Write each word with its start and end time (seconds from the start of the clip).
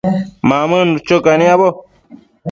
Mamënnu 0.49 0.97
cho 1.07 1.17
caniabo 1.27 1.67